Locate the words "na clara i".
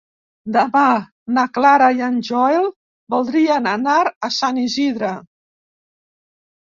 1.37-1.99